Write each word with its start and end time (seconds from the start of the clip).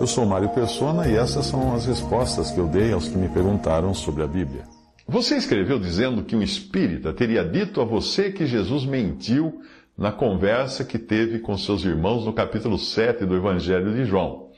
Eu 0.00 0.06
sou 0.06 0.26
Mário 0.26 0.50
Persona 0.50 1.08
e 1.08 1.16
essas 1.16 1.46
são 1.46 1.74
as 1.74 1.86
respostas 1.86 2.50
que 2.50 2.58
eu 2.58 2.66
dei 2.66 2.92
aos 2.92 3.08
que 3.08 3.16
me 3.16 3.28
perguntaram 3.28 3.94
sobre 3.94 4.22
a 4.22 4.26
Bíblia. 4.26 4.64
Você 5.06 5.36
escreveu 5.36 5.78
dizendo 5.78 6.22
que 6.24 6.34
um 6.34 6.42
espírita 6.42 7.12
teria 7.12 7.44
dito 7.44 7.80
a 7.80 7.84
você 7.84 8.32
que 8.32 8.46
Jesus 8.46 8.84
mentiu 8.84 9.62
na 9.96 10.10
conversa 10.10 10.84
que 10.84 10.98
teve 10.98 11.38
com 11.38 11.56
seus 11.56 11.84
irmãos 11.84 12.24
no 12.24 12.32
capítulo 12.32 12.78
7 12.78 13.24
do 13.24 13.36
Evangelho 13.36 13.94
de 13.94 14.04
João. 14.04 14.50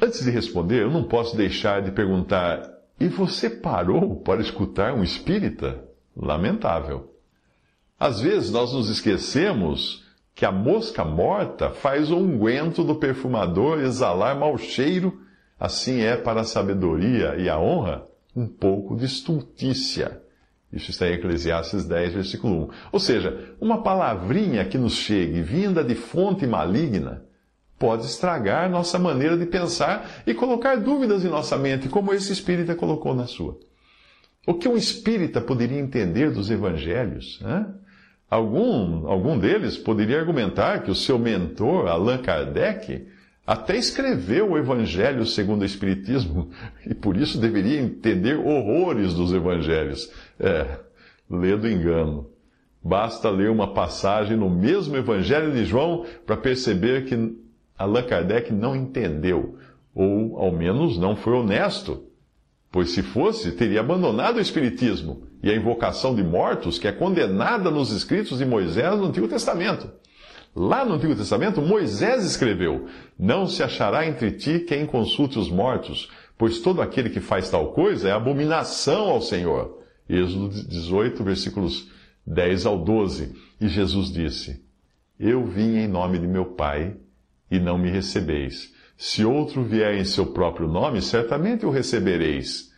Antes 0.00 0.24
de 0.24 0.30
responder, 0.30 0.82
eu 0.82 0.90
não 0.90 1.04
posso 1.04 1.36
deixar 1.36 1.82
de 1.82 1.90
perguntar: 1.90 2.62
e 2.98 3.08
você 3.08 3.50
parou 3.50 4.16
para 4.16 4.40
escutar 4.40 4.94
um 4.94 5.02
espírita? 5.02 5.82
Lamentável. 6.16 7.14
Às 7.98 8.20
vezes 8.20 8.50
nós 8.50 8.72
nos 8.72 8.88
esquecemos 8.88 10.04
que 10.42 10.46
a 10.46 10.50
mosca 10.50 11.04
morta 11.04 11.70
faz 11.70 12.10
o 12.10 12.16
unguento 12.16 12.82
do 12.82 12.96
perfumador 12.96 13.78
exalar 13.78 14.36
mau 14.36 14.58
cheiro, 14.58 15.20
assim 15.56 16.00
é 16.00 16.16
para 16.16 16.40
a 16.40 16.44
sabedoria 16.44 17.36
e 17.36 17.48
a 17.48 17.56
honra 17.60 18.08
um 18.34 18.48
pouco 18.48 18.96
de 18.96 19.04
estultícia. 19.04 20.20
Isso 20.72 20.90
está 20.90 21.06
em 21.06 21.12
Eclesiastes 21.12 21.84
10, 21.84 22.14
versículo 22.14 22.64
1. 22.64 22.68
Ou 22.90 22.98
seja, 22.98 23.54
uma 23.60 23.84
palavrinha 23.84 24.64
que 24.64 24.76
nos 24.76 24.94
chegue 24.94 25.42
vinda 25.42 25.84
de 25.84 25.94
fonte 25.94 26.44
maligna 26.44 27.22
pode 27.78 28.04
estragar 28.06 28.68
nossa 28.68 28.98
maneira 28.98 29.36
de 29.36 29.46
pensar 29.46 30.24
e 30.26 30.34
colocar 30.34 30.74
dúvidas 30.74 31.24
em 31.24 31.28
nossa 31.28 31.56
mente, 31.56 31.88
como 31.88 32.12
esse 32.12 32.32
espírita 32.32 32.74
colocou 32.74 33.14
na 33.14 33.28
sua. 33.28 33.60
O 34.44 34.54
que 34.54 34.68
um 34.68 34.76
espírita 34.76 35.40
poderia 35.40 35.78
entender 35.78 36.32
dos 36.32 36.50
evangelhos? 36.50 37.40
Né? 37.40 37.64
Algum, 38.32 39.06
algum 39.08 39.38
deles 39.38 39.76
poderia 39.76 40.18
argumentar 40.18 40.82
que 40.82 40.90
o 40.90 40.94
seu 40.94 41.18
mentor, 41.18 41.86
Allan 41.86 42.16
Kardec, 42.16 43.06
até 43.46 43.76
escreveu 43.76 44.52
o 44.52 44.56
Evangelho 44.56 45.26
segundo 45.26 45.60
o 45.60 45.66
Espiritismo 45.66 46.48
e 46.88 46.94
por 46.94 47.14
isso 47.14 47.38
deveria 47.38 47.78
entender 47.78 48.38
horrores 48.38 49.12
dos 49.12 49.34
Evangelhos. 49.34 50.10
É, 50.40 50.78
lê 51.28 51.54
do 51.58 51.68
engano. 51.68 52.30
Basta 52.82 53.28
ler 53.28 53.50
uma 53.50 53.74
passagem 53.74 54.34
no 54.34 54.48
mesmo 54.48 54.96
Evangelho 54.96 55.52
de 55.52 55.66
João 55.66 56.06
para 56.24 56.34
perceber 56.34 57.04
que 57.04 57.36
Allan 57.76 58.04
Kardec 58.04 58.50
não 58.50 58.74
entendeu, 58.74 59.58
ou 59.94 60.38
ao 60.38 60.50
menos 60.50 60.96
não 60.96 61.14
foi 61.14 61.34
honesto 61.34 62.02
Pois 62.72 62.88
se 62.92 63.02
fosse, 63.02 63.52
teria 63.52 63.80
abandonado 63.80 64.38
o 64.38 64.40
Espiritismo 64.40 65.24
e 65.42 65.50
a 65.50 65.56
invocação 65.56 66.14
de 66.14 66.22
mortos, 66.22 66.78
que 66.78 66.86
é 66.86 66.92
condenada 66.92 67.70
nos 67.70 67.90
escritos 67.90 68.38
de 68.38 68.44
Moisés 68.44 68.98
no 68.98 69.06
Antigo 69.06 69.26
Testamento. 69.26 69.90
Lá 70.54 70.84
no 70.84 70.94
Antigo 70.94 71.16
Testamento, 71.16 71.62
Moisés 71.62 72.24
escreveu: 72.24 72.86
Não 73.18 73.46
se 73.46 73.62
achará 73.62 74.06
entre 74.06 74.32
ti 74.32 74.60
quem 74.60 74.86
consulte 74.86 75.38
os 75.38 75.50
mortos, 75.50 76.10
pois 76.36 76.60
todo 76.60 76.82
aquele 76.82 77.08
que 77.10 77.20
faz 77.20 77.48
tal 77.50 77.72
coisa 77.72 78.08
é 78.08 78.12
abominação 78.12 79.08
ao 79.08 79.22
Senhor. 79.22 79.78
Êxodo 80.08 80.50
18, 80.50 81.24
versículos 81.24 81.90
10 82.26 82.66
ao 82.66 82.78
12. 82.78 83.34
E 83.60 83.66
Jesus 83.66 84.12
disse: 84.12 84.62
Eu 85.18 85.44
vim 85.46 85.78
em 85.78 85.88
nome 85.88 86.18
de 86.18 86.26
meu 86.26 86.44
Pai 86.44 86.96
e 87.50 87.58
não 87.58 87.78
me 87.78 87.90
recebeis. 87.90 88.72
Se 88.96 89.24
outro 89.24 89.64
vier 89.64 89.94
em 89.94 90.04
seu 90.04 90.26
próprio 90.26 90.68
nome, 90.68 91.00
certamente 91.00 91.64
o 91.64 91.70
recebereis. 91.70 92.71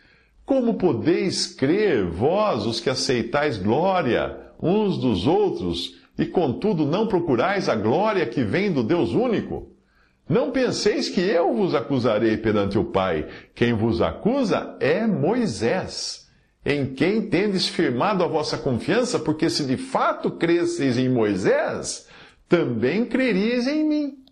Como 0.45 0.75
podeis 0.75 1.47
crer, 1.47 2.07
vós, 2.07 2.67
os 2.67 2.81
que 2.81 2.91
aceitais 2.91 3.59
glória 3.59 4.43
uns 4.61 4.99
dos 4.99 5.27
outros, 5.27 6.03
e 6.19 6.27
contudo 6.27 6.87
não 6.87 7.07
procurais 7.07 7.69
a 7.69 7.75
glória 7.75 8.25
que 8.27 8.45
vem 8.45 8.73
do 8.73 8.83
Deus 8.83 9.13
único? 9.13 9.73
Não 10.29 10.51
penseis 10.51 11.09
que 11.09 11.21
eu 11.21 11.53
vos 11.55 11.75
acusarei 11.75 12.37
perante 12.37 12.79
o 12.79 12.85
Pai. 12.85 13.29
Quem 13.55 13.75
vos 13.75 14.01
acusa 14.01 14.77
é 14.81 15.07
Moisés, 15.07 16.29
em 16.65 16.95
quem 16.95 17.29
tendes 17.29 17.69
firmado 17.69 18.23
a 18.23 18.27
vossa 18.27 18.57
confiança, 18.57 19.19
porque 19.19 19.51
se 19.51 19.65
de 19.65 19.77
fato 19.77 20.31
cresceis 20.31 20.97
em 20.97 21.09
Moisés, 21.09 22.09
também 22.49 23.05
creríeis 23.05 23.67
em 23.67 23.85
mim 23.85 24.25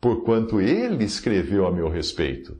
porquanto 0.00 0.60
ele 0.60 1.04
escreveu 1.04 1.66
a 1.66 1.72
meu 1.72 1.88
respeito. 1.88 2.56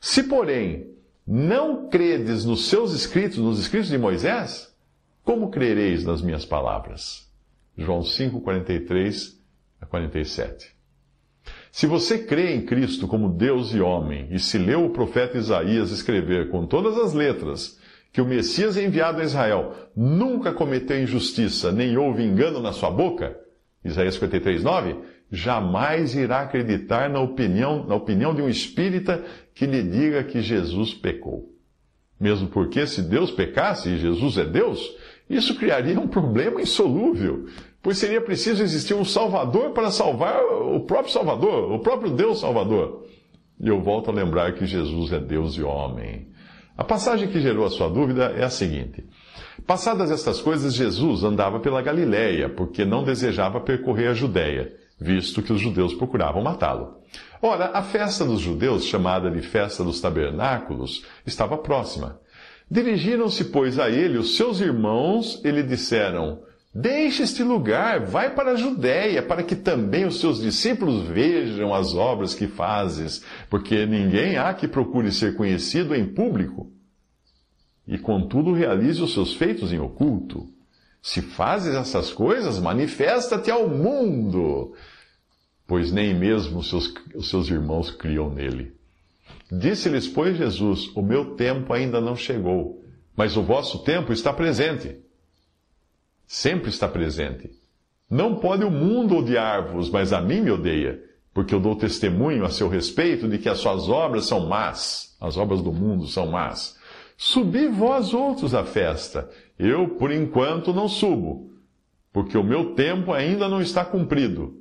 Se, 0.00 0.22
porém, 0.24 0.90
não 1.26 1.88
credes 1.88 2.44
nos 2.44 2.68
seus 2.68 2.92
escritos, 2.92 3.38
nos 3.38 3.58
escritos 3.58 3.88
de 3.88 3.98
Moisés, 3.98 4.74
como 5.22 5.50
crereis 5.50 6.04
nas 6.04 6.20
minhas 6.20 6.44
palavras? 6.44 7.30
João 7.76 8.02
5, 8.02 8.40
43 8.40 9.40
a 9.80 9.86
47. 9.86 10.74
Se 11.70 11.86
você 11.86 12.18
crê 12.18 12.54
em 12.54 12.66
Cristo 12.66 13.08
como 13.08 13.30
Deus 13.30 13.72
e 13.72 13.80
homem, 13.80 14.28
e 14.30 14.38
se 14.38 14.58
leu 14.58 14.84
o 14.84 14.90
profeta 14.90 15.38
Isaías 15.38 15.90
escrever 15.90 16.50
com 16.50 16.66
todas 16.66 16.98
as 16.98 17.14
letras 17.14 17.80
que 18.12 18.20
o 18.20 18.26
Messias 18.26 18.76
enviado 18.76 19.20
a 19.20 19.24
Israel 19.24 19.74
nunca 19.96 20.52
cometeu 20.52 21.02
injustiça, 21.02 21.72
nem 21.72 21.96
houve 21.96 22.22
engano 22.22 22.60
na 22.60 22.72
sua 22.72 22.90
boca, 22.90 23.34
Isaías 23.82 24.14
53, 24.14 24.62
9, 24.62 24.96
jamais 25.32 26.14
irá 26.14 26.42
acreditar 26.42 27.08
na 27.08 27.18
opinião, 27.18 27.86
na 27.86 27.94
opinião 27.94 28.34
de 28.34 28.42
um 28.42 28.50
espírita 28.50 29.24
que 29.54 29.64
lhe 29.64 29.82
diga 29.82 30.22
que 30.22 30.42
Jesus 30.42 30.92
pecou. 30.92 31.48
Mesmo 32.20 32.48
porque, 32.48 32.86
se 32.86 33.00
Deus 33.00 33.30
pecasse 33.30 33.88
e 33.88 33.98
Jesus 33.98 34.36
é 34.36 34.44
Deus, 34.44 34.94
isso 35.30 35.54
criaria 35.54 35.98
um 35.98 36.06
problema 36.06 36.60
insolúvel, 36.60 37.46
pois 37.82 37.96
seria 37.96 38.20
preciso 38.20 38.62
existir 38.62 38.92
um 38.92 39.06
Salvador 39.06 39.70
para 39.70 39.90
salvar 39.90 40.38
o 40.44 40.80
próprio 40.80 41.10
Salvador, 41.10 41.72
o 41.72 41.78
próprio 41.78 42.10
Deus 42.10 42.40
Salvador. 42.40 43.06
E 43.58 43.68
eu 43.68 43.80
volto 43.80 44.10
a 44.10 44.14
lembrar 44.14 44.52
que 44.52 44.66
Jesus 44.66 45.12
é 45.12 45.18
Deus 45.18 45.54
e 45.54 45.62
homem. 45.62 46.28
A 46.76 46.84
passagem 46.84 47.28
que 47.28 47.40
gerou 47.40 47.64
a 47.64 47.70
sua 47.70 47.88
dúvida 47.88 48.34
é 48.36 48.44
a 48.44 48.50
seguinte. 48.50 49.02
Passadas 49.66 50.10
estas 50.10 50.42
coisas, 50.42 50.74
Jesus 50.74 51.24
andava 51.24 51.58
pela 51.58 51.80
Galiléia, 51.80 52.50
porque 52.50 52.84
não 52.84 53.02
desejava 53.02 53.60
percorrer 53.60 54.08
a 54.08 54.14
Judéia 54.14 54.81
visto 55.02 55.42
que 55.42 55.52
os 55.52 55.60
judeus 55.60 55.92
procuravam 55.92 56.42
matá-lo. 56.42 57.02
Ora, 57.42 57.70
a 57.74 57.82
festa 57.82 58.24
dos 58.24 58.40
judeus, 58.40 58.84
chamada 58.84 59.30
de 59.30 59.42
Festa 59.42 59.82
dos 59.82 60.00
Tabernáculos, 60.00 61.04
estava 61.26 61.58
próxima. 61.58 62.20
Dirigiram-se, 62.70 63.46
pois, 63.46 63.78
a 63.78 63.90
ele 63.90 64.16
os 64.16 64.36
seus 64.36 64.60
irmãos 64.60 65.42
e 65.44 65.50
lhe 65.50 65.62
disseram: 65.62 66.40
Deixe 66.74 67.22
este 67.24 67.42
lugar, 67.42 68.00
vai 68.00 68.34
para 68.34 68.52
a 68.52 68.56
Judéia, 68.56 69.22
para 69.22 69.42
que 69.42 69.56
também 69.56 70.06
os 70.06 70.20
seus 70.20 70.40
discípulos 70.40 71.06
vejam 71.06 71.74
as 71.74 71.94
obras 71.94 72.34
que 72.34 72.46
fazes, 72.46 73.22
porque 73.50 73.84
ninguém 73.84 74.38
há 74.38 74.54
que 74.54 74.66
procure 74.66 75.12
ser 75.12 75.36
conhecido 75.36 75.94
em 75.94 76.06
público. 76.06 76.72
E 77.86 77.98
contudo 77.98 78.54
realize 78.54 79.02
os 79.02 79.12
seus 79.12 79.34
feitos 79.34 79.72
em 79.72 79.80
oculto. 79.80 80.48
Se 81.02 81.20
fazes 81.20 81.74
essas 81.74 82.12
coisas, 82.12 82.60
manifesta-te 82.60 83.50
ao 83.50 83.68
mundo 83.68 84.72
pois 85.72 85.90
nem 85.90 86.12
mesmo 86.12 86.58
os 86.58 86.68
seus, 86.68 86.92
os 87.14 87.30
seus 87.30 87.48
irmãos 87.48 87.90
criam 87.90 88.28
nele. 88.28 88.74
Disse-lhes, 89.50 90.06
pois, 90.06 90.36
Jesus: 90.36 90.94
O 90.94 91.00
meu 91.00 91.34
tempo 91.34 91.72
ainda 91.72 91.98
não 91.98 92.14
chegou, 92.14 92.84
mas 93.16 93.38
o 93.38 93.42
vosso 93.42 93.78
tempo 93.78 94.12
está 94.12 94.34
presente. 94.34 94.98
Sempre 96.26 96.68
está 96.68 96.86
presente. 96.86 97.50
Não 98.10 98.34
pode 98.34 98.64
o 98.64 98.70
mundo 98.70 99.16
odiar-vos, 99.16 99.88
mas 99.88 100.12
a 100.12 100.20
mim 100.20 100.42
me 100.42 100.50
odeia, 100.50 101.02
porque 101.32 101.54
eu 101.54 101.58
dou 101.58 101.74
testemunho 101.74 102.44
a 102.44 102.50
seu 102.50 102.68
respeito 102.68 103.26
de 103.26 103.38
que 103.38 103.48
as 103.48 103.56
suas 103.56 103.88
obras 103.88 104.26
são 104.26 104.46
más, 104.46 105.16
as 105.18 105.38
obras 105.38 105.62
do 105.62 105.72
mundo 105.72 106.06
são 106.06 106.26
más. 106.26 106.76
Subi 107.16 107.66
vós 107.68 108.12
outros 108.12 108.54
à 108.54 108.62
festa, 108.62 109.26
eu, 109.58 109.88
por 109.96 110.12
enquanto, 110.12 110.70
não 110.74 110.86
subo, 110.86 111.50
porque 112.12 112.36
o 112.36 112.44
meu 112.44 112.74
tempo 112.74 113.10
ainda 113.10 113.48
não 113.48 113.62
está 113.62 113.82
cumprido. 113.82 114.60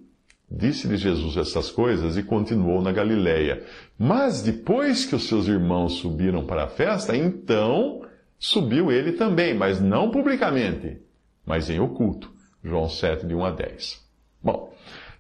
Disse-lhe 0.54 0.98
Jesus 0.98 1.38
essas 1.38 1.72
coisas 1.72 2.18
e 2.18 2.24
continuou 2.24 2.82
na 2.82 2.92
Galiléia. 2.92 3.64
Mas 3.98 4.42
depois 4.42 5.06
que 5.06 5.16
os 5.16 5.28
seus 5.28 5.48
irmãos 5.48 5.94
subiram 5.94 6.46
para 6.46 6.66
a 6.66 6.68
festa, 6.68 7.16
então 7.16 8.02
subiu 8.38 8.92
ele 8.92 9.14
também, 9.14 9.54
mas 9.54 9.80
não 9.80 10.12
publicamente, 10.12 10.98
mas 11.46 11.70
em 11.70 11.80
oculto. 11.80 12.30
João 12.62 12.90
7, 12.90 13.26
de 13.26 13.34
1 13.34 13.46
a 13.46 13.52
10. 13.52 14.02
Bom, 14.44 14.74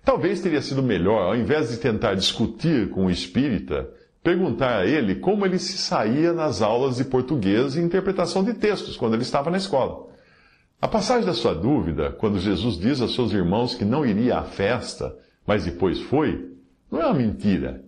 talvez 0.03 0.41
teria 0.41 0.61
sido 0.61 0.83
melhor, 0.83 1.27
ao 1.27 1.35
invés 1.35 1.69
de 1.69 1.77
tentar 1.77 2.13
discutir 2.13 2.89
com 2.89 3.05
o 3.05 3.11
espírita, 3.11 3.89
perguntar 4.21 4.79
a 4.79 4.85
ele 4.85 5.15
como 5.15 5.45
ele 5.45 5.57
se 5.57 5.77
saía 5.77 6.33
nas 6.33 6.61
aulas 6.61 6.97
de 6.97 7.05
português 7.05 7.75
e 7.75 7.79
interpretação 7.79 8.43
de 8.43 8.53
textos, 8.53 8.97
quando 8.97 9.13
ele 9.13 9.23
estava 9.23 9.49
na 9.49 9.57
escola. 9.57 10.11
A 10.81 10.87
passagem 10.87 11.27
da 11.27 11.33
sua 11.35 11.53
dúvida, 11.53 12.11
quando 12.11 12.39
Jesus 12.39 12.75
diz 12.75 13.01
a 13.01 13.07
seus 13.07 13.31
irmãos 13.33 13.75
que 13.75 13.85
não 13.85 14.03
iria 14.03 14.39
à 14.39 14.43
festa, 14.43 15.15
mas 15.45 15.63
depois 15.63 15.99
foi, 15.99 16.53
não 16.91 16.99
é 16.99 17.05
uma 17.05 17.13
mentira. 17.13 17.85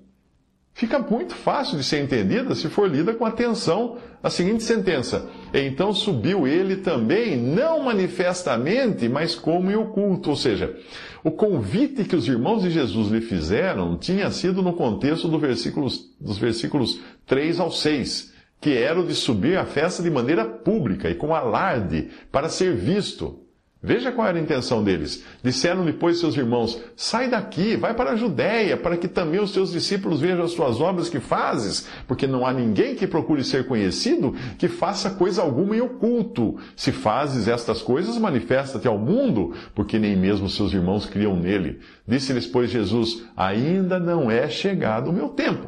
fica 0.76 1.00
muito 1.00 1.34
fácil 1.34 1.76
de 1.76 1.84
ser 1.84 2.04
entendida 2.04 2.54
se 2.54 2.70
for 2.70 2.88
lida 2.88 3.16
com 3.16 3.26
atenção 3.26 3.98
a 4.22 4.30
seguinte 4.30 4.64
sentença: 4.64 5.28
Então 5.52 5.92
subiu 5.92 6.48
ele 6.48 6.78
também, 6.78 7.36
não 7.36 7.84
manifestamente, 7.84 9.10
mas 9.10 9.34
como 9.34 9.72
em 9.72 9.76
oculto. 9.76 10.30
Ou 10.30 10.36
seja, 10.36 10.78
o 11.24 11.32
convite 11.32 12.04
que 12.04 12.16
os 12.16 12.28
irmãos 12.28 12.62
de 12.62 12.70
Jesus 12.70 13.10
lhe 13.10 13.22
fizeram 13.22 13.98
tinha 13.98 14.30
sido 14.30 14.62
no 14.62 14.74
contexto 14.74 15.28
do 15.28 15.40
versículos, 15.40 16.14
dos 16.22 16.38
versículos 16.38 17.00
3 17.26 17.60
ao 17.60 17.72
6, 17.72 18.33
que 18.64 18.78
era 18.78 18.98
o 18.98 19.06
de 19.06 19.14
subir 19.14 19.58
à 19.58 19.66
festa 19.66 20.02
de 20.02 20.10
maneira 20.10 20.46
pública 20.46 21.10
e 21.10 21.16
com 21.16 21.36
alarde, 21.36 22.08
para 22.32 22.48
ser 22.48 22.74
visto. 22.74 23.42
Veja 23.86 24.14
qual 24.14 24.26
era 24.26 24.40
a 24.40 24.42
intenção 24.42 24.82
deles. 24.82 25.26
Disseram 25.44 25.84
depois 25.84 26.18
seus 26.18 26.38
irmãos: 26.38 26.82
Sai 26.96 27.30
daqui, 27.30 27.76
vai 27.76 27.94
para 27.94 28.12
a 28.12 28.16
Judéia, 28.16 28.78
para 28.78 28.96
que 28.96 29.10
também 29.10 29.42
os 29.42 29.52
teus 29.52 29.74
discípulos 29.74 30.22
vejam 30.22 30.46
as 30.46 30.54
tuas 30.54 30.80
obras 30.80 31.10
que 31.10 31.20
fazes, 31.20 31.90
porque 32.08 32.26
não 32.26 32.48
há 32.48 32.54
ninguém 32.54 32.96
que 32.96 33.06
procure 33.06 33.44
ser 33.44 33.68
conhecido 33.68 34.34
que 34.58 34.70
faça 34.70 35.10
coisa 35.10 35.42
alguma 35.42 35.76
em 35.76 35.82
oculto. 35.82 36.58
Se 36.78 36.94
fazes 36.94 37.50
estas 37.50 37.82
coisas, 37.82 38.18
manifesta-te 38.18 38.88
ao 38.88 38.98
mundo, 38.98 39.54
porque 39.76 40.00
nem 40.00 40.16
mesmo 40.16 40.48
seus 40.48 40.72
irmãos 40.72 41.06
criam 41.06 41.36
nele. 41.36 41.82
Disse-lhes, 42.08 42.48
pois, 42.48 42.72
Jesus: 42.72 43.26
Ainda 43.36 44.00
não 44.00 44.32
é 44.32 44.48
chegado 44.48 45.10
o 45.10 45.14
meu 45.14 45.28
tempo, 45.28 45.68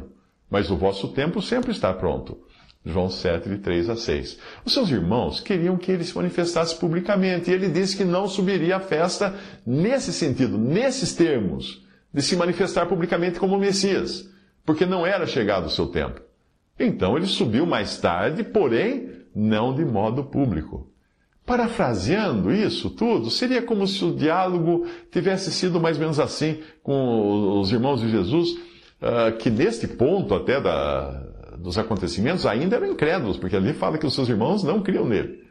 mas 0.49 0.71
o 0.71 0.77
vosso 0.77 1.09
tempo 1.09 1.41
sempre 1.41 1.71
está 1.71 1.93
pronto. 1.93 2.45
João 2.85 3.09
7, 3.09 3.49
de 3.49 3.57
3 3.57 3.89
a 3.89 3.95
6. 3.95 4.37
Os 4.63 4.73
seus 4.73 4.91
irmãos 4.91 5.39
queriam 5.39 5.75
que 5.75 5.91
ele 5.91 6.03
se 6.03 6.15
manifestasse 6.15 6.75
publicamente, 6.75 7.49
e 7.49 7.53
ele 7.53 7.69
disse 7.69 7.97
que 7.97 8.03
não 8.03 8.27
subiria 8.27 8.77
à 8.77 8.79
festa 8.79 9.33
nesse 9.65 10.13
sentido, 10.13 10.57
nesses 10.57 11.13
termos, 11.13 11.83
de 12.13 12.21
se 12.21 12.35
manifestar 12.35 12.85
publicamente 12.85 13.39
como 13.39 13.57
Messias, 13.57 14.29
porque 14.63 14.85
não 14.85 15.05
era 15.05 15.25
chegado 15.25 15.65
o 15.65 15.69
seu 15.69 15.87
tempo. 15.87 16.21
Então 16.79 17.17
ele 17.17 17.25
subiu 17.25 17.65
mais 17.65 17.97
tarde, 17.97 18.43
porém 18.43 19.09
não 19.35 19.73
de 19.73 19.83
modo 19.83 20.23
público. 20.23 20.91
Parafraseando 21.45 22.51
isso 22.51 22.89
tudo, 22.89 23.29
seria 23.29 23.61
como 23.61 23.87
se 23.87 24.03
o 24.03 24.15
diálogo 24.15 24.87
tivesse 25.11 25.51
sido 25.51 25.79
mais 25.79 25.97
ou 25.97 26.01
menos 26.01 26.19
assim 26.19 26.59
com 26.81 27.59
os 27.59 27.71
irmãos 27.71 28.01
de 28.01 28.09
Jesus, 28.09 28.51
uh, 28.51 29.37
que 29.37 29.49
neste 29.49 29.87
ponto 29.87 30.33
até 30.33 30.59
da, 30.59 31.23
dos 31.57 31.77
acontecimentos 31.77 32.45
ainda 32.45 32.75
eram 32.75 32.91
incrédulos, 32.91 33.37
porque 33.37 33.55
ali 33.55 33.73
fala 33.73 33.97
que 33.97 34.05
os 34.05 34.13
seus 34.13 34.29
irmãos 34.29 34.63
não 34.63 34.81
criam 34.81 35.05
nele. 35.05 35.43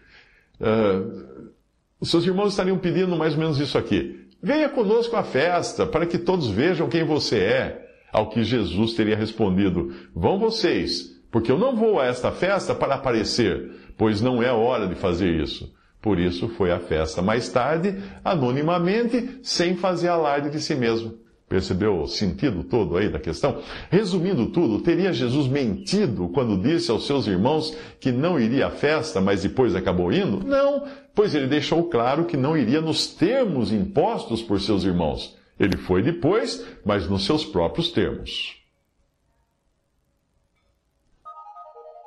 Uh, 0.60 1.52
os 2.00 2.10
seus 2.10 2.24
irmãos 2.26 2.48
estariam 2.48 2.78
pedindo 2.78 3.16
mais 3.16 3.34
ou 3.34 3.40
menos 3.40 3.58
isso 3.58 3.78
aqui. 3.78 4.28
Venha 4.42 4.68
conosco 4.68 5.16
à 5.16 5.22
festa, 5.22 5.86
para 5.86 6.06
que 6.06 6.18
todos 6.18 6.50
vejam 6.50 6.88
quem 6.88 7.04
você 7.04 7.38
é. 7.38 7.84
Ao 8.12 8.28
que 8.28 8.44
Jesus 8.44 8.94
teria 8.94 9.16
respondido: 9.16 9.92
Vão 10.14 10.38
vocês, 10.38 11.20
porque 11.32 11.50
eu 11.50 11.58
não 11.58 11.74
vou 11.74 11.98
a 11.98 12.06
esta 12.06 12.30
festa 12.30 12.74
para 12.74 12.94
aparecer, 12.94 13.72
pois 13.96 14.20
não 14.20 14.42
é 14.42 14.52
hora 14.52 14.86
de 14.86 14.94
fazer 14.94 15.40
isso. 15.40 15.74
Por 16.00 16.20
isso 16.20 16.48
foi 16.50 16.70
à 16.70 16.78
festa 16.78 17.22
mais 17.22 17.48
tarde, 17.48 17.96
anonimamente, 18.22 19.40
sem 19.42 19.76
fazer 19.76 20.08
alarde 20.08 20.50
de 20.50 20.60
si 20.60 20.74
mesmo. 20.74 21.23
Percebeu 21.54 22.02
o 22.02 22.08
sentido 22.08 22.64
todo 22.64 22.96
aí 22.96 23.08
da 23.08 23.20
questão? 23.20 23.62
Resumindo 23.88 24.46
tudo, 24.46 24.80
teria 24.80 25.12
Jesus 25.12 25.46
mentido 25.46 26.28
quando 26.34 26.60
disse 26.60 26.90
aos 26.90 27.06
seus 27.06 27.28
irmãos 27.28 27.72
que 28.00 28.10
não 28.10 28.40
iria 28.40 28.66
à 28.66 28.70
festa, 28.72 29.20
mas 29.20 29.44
depois 29.44 29.76
acabou 29.76 30.12
indo? 30.12 30.44
Não, 30.44 30.82
pois 31.14 31.32
ele 31.32 31.46
deixou 31.46 31.84
claro 31.84 32.24
que 32.24 32.36
não 32.36 32.56
iria 32.56 32.80
nos 32.80 33.06
termos 33.06 33.70
impostos 33.72 34.42
por 34.42 34.60
seus 34.60 34.82
irmãos. 34.82 35.38
Ele 35.56 35.76
foi 35.76 36.02
depois, 36.02 36.66
mas 36.84 37.08
nos 37.08 37.24
seus 37.24 37.44
próprios 37.44 37.92
termos. 37.92 38.56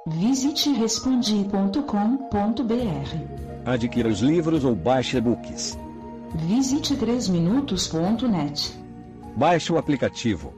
Visite 0.07 0.71
respondi.com.br. 0.71 1.83
Adquira 3.65 4.09
os 4.09 4.19
livros 4.19 4.65
ou 4.65 4.75
baixe 4.75 5.15
e-books. 5.15 5.77
Visite 6.35 6.97
3minutos.net. 6.97 8.86
Baixe 9.37 9.71
o 9.71 9.77
aplicativo 9.77 10.51